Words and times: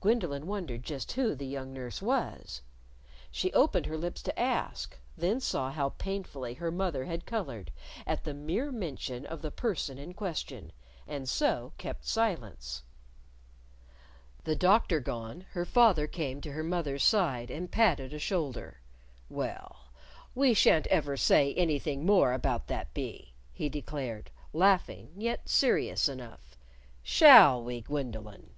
Gwendolyn 0.00 0.46
wondered 0.46 0.82
just 0.82 1.12
who 1.12 1.34
the 1.34 1.46
young 1.46 1.72
nurse 1.72 2.02
was. 2.02 2.60
She 3.30 3.50
opened 3.54 3.86
her 3.86 3.96
lips 3.96 4.20
to 4.24 4.38
ask; 4.38 4.98
then 5.16 5.40
saw 5.40 5.70
how 5.72 5.88
painfully 5.96 6.52
her 6.52 6.70
mother 6.70 7.06
had 7.06 7.24
colored 7.24 7.72
at 8.06 8.22
the 8.24 8.34
mere 8.34 8.70
mention 8.70 9.24
of 9.24 9.40
the 9.40 9.50
person 9.50 9.96
in 9.96 10.12
question, 10.12 10.72
and 11.08 11.26
so 11.26 11.72
kept 11.78 12.04
silence. 12.04 12.82
The 14.42 14.54
Doctor 14.54 15.00
gone, 15.00 15.46
her 15.52 15.64
father 15.64 16.06
came 16.06 16.42
to 16.42 16.52
her 16.52 16.64
mother's 16.64 17.02
side 17.02 17.50
and 17.50 17.72
patted 17.72 18.12
a 18.12 18.18
shoulder. 18.18 18.82
"Well, 19.30 19.86
we 20.34 20.52
shan't 20.52 20.86
ever 20.88 21.16
say 21.16 21.54
anything 21.54 22.04
more 22.04 22.34
about 22.34 22.66
that 22.66 22.92
bee," 22.92 23.32
he 23.54 23.70
declared, 23.70 24.30
laughing, 24.52 25.12
yet 25.16 25.48
serious 25.48 26.10
enough. 26.10 26.58
"Shall 27.02 27.64
we, 27.64 27.80
Gwendolyn!" 27.80 28.50